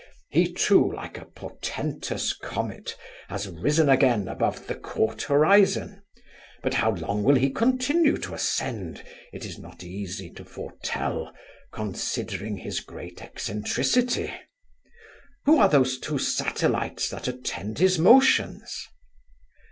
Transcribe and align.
He 0.31 0.51
too, 0.51 0.91
like 0.93 1.19
a 1.19 1.25
portentous 1.25 2.33
comet, 2.33 2.97
has 3.29 3.47
risen 3.47 3.87
again 3.87 4.27
above 4.27 4.65
the 4.65 4.73
court 4.73 5.21
horizon; 5.21 6.01
but 6.63 6.73
how 6.73 6.95
long 6.95 7.19
he 7.35 7.47
will 7.49 7.53
continue 7.55 8.17
to 8.17 8.33
ascend, 8.33 9.03
it 9.31 9.45
is 9.45 9.59
not 9.59 9.83
easy 9.83 10.31
to 10.31 10.43
foretell, 10.43 11.31
considering 11.71 12.57
his 12.57 12.79
great 12.79 13.21
eccentricity 13.21 14.33
Who 15.45 15.59
are 15.59 15.69
those 15.69 15.99
two 15.99 16.17
satellites 16.17 17.07
that 17.11 17.27
attend 17.27 17.77
his 17.77 17.99
motions? 17.99 18.87